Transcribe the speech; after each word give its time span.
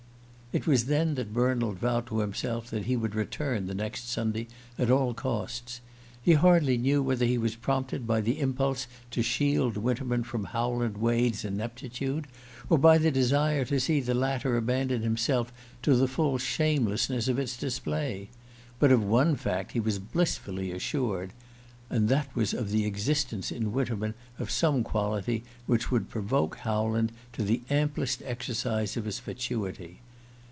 It 0.53 0.67
was 0.67 0.87
then 0.87 1.15
that 1.15 1.31
Bernald 1.33 1.77
vowed 1.79 2.07
to 2.07 2.19
himself 2.19 2.69
that 2.71 2.83
he 2.83 2.97
would 2.97 3.15
return 3.15 3.67
the 3.67 3.73
next 3.73 4.09
Sunday 4.09 4.49
at 4.77 4.91
all 4.91 5.13
costs. 5.13 5.79
He 6.21 6.33
hardly 6.33 6.77
knew 6.77 7.01
whether 7.01 7.25
he 7.25 7.37
was 7.37 7.55
prompted 7.55 8.05
by 8.05 8.19
the 8.19 8.37
impulse 8.41 8.85
to 9.11 9.21
shield 9.23 9.77
Winterman 9.77 10.25
from 10.25 10.43
Howland 10.43 10.97
Wade's 10.97 11.45
ineptitude, 11.45 12.27
or 12.69 12.77
by 12.77 12.97
the 12.97 13.11
desire 13.11 13.63
to 13.63 13.79
see 13.79 14.01
the 14.01 14.13
latter 14.13 14.57
abandon 14.57 15.03
himself 15.03 15.53
to 15.83 15.95
the 15.95 16.05
full 16.05 16.37
shamelessness 16.37 17.29
of 17.29 17.39
its 17.39 17.55
display; 17.55 18.27
but 18.77 18.91
of 18.91 19.01
one 19.01 19.37
fact 19.37 19.71
he 19.71 19.79
was 19.79 19.99
blissfully 19.99 20.73
assured 20.73 21.31
and 21.89 22.09
that 22.09 22.27
was 22.35 22.53
of 22.53 22.71
the 22.71 22.83
existence 22.85 23.53
in 23.53 23.71
Winterman 23.71 24.15
of 24.37 24.51
some 24.51 24.83
quality 24.83 25.45
which 25.65 25.89
would 25.91 26.09
provoke 26.09 26.57
Howland 26.57 27.13
to 27.31 27.41
the 27.43 27.61
amplest 27.69 28.21
exercise 28.25 28.97
of 28.97 29.05
his 29.05 29.17
fatuity. 29.17 30.01